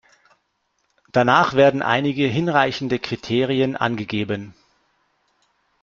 Danach 1.11 1.53
werden 1.53 1.83
einige 1.83 2.25
hinreichende 2.25 2.97
Kriterien 2.97 3.75
angegeben. 3.75 4.55